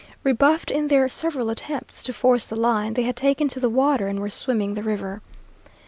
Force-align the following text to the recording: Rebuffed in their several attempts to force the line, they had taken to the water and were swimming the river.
Rebuffed 0.23 0.71
in 0.71 0.87
their 0.87 1.07
several 1.07 1.51
attempts 1.51 2.01
to 2.01 2.11
force 2.11 2.47
the 2.47 2.55
line, 2.55 2.95
they 2.95 3.03
had 3.03 3.15
taken 3.15 3.47
to 3.49 3.59
the 3.59 3.69
water 3.69 4.07
and 4.07 4.19
were 4.19 4.31
swimming 4.31 4.73
the 4.73 4.81
river. 4.81 5.21